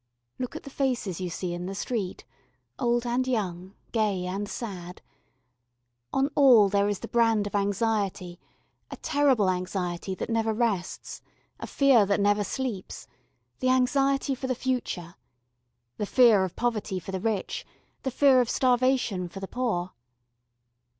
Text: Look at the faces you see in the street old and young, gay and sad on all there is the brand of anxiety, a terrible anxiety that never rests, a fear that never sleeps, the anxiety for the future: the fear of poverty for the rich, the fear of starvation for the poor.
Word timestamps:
Look 0.39 0.55
at 0.55 0.63
the 0.63 0.71
faces 0.71 1.21
you 1.21 1.29
see 1.29 1.53
in 1.53 1.67
the 1.67 1.75
street 1.75 2.25
old 2.79 3.05
and 3.05 3.27
young, 3.27 3.75
gay 3.91 4.25
and 4.25 4.49
sad 4.49 4.99
on 6.11 6.31
all 6.33 6.69
there 6.69 6.89
is 6.89 6.97
the 7.01 7.07
brand 7.07 7.45
of 7.45 7.53
anxiety, 7.53 8.39
a 8.89 8.97
terrible 8.97 9.47
anxiety 9.47 10.15
that 10.15 10.27
never 10.31 10.55
rests, 10.55 11.21
a 11.59 11.67
fear 11.67 12.07
that 12.07 12.19
never 12.19 12.43
sleeps, 12.43 13.05
the 13.59 13.69
anxiety 13.69 14.33
for 14.33 14.47
the 14.47 14.55
future: 14.55 15.13
the 15.97 16.07
fear 16.07 16.43
of 16.43 16.55
poverty 16.55 16.99
for 16.99 17.11
the 17.11 17.19
rich, 17.21 17.63
the 18.01 18.09
fear 18.09 18.41
of 18.41 18.49
starvation 18.49 19.29
for 19.29 19.39
the 19.39 19.47
poor. 19.47 19.91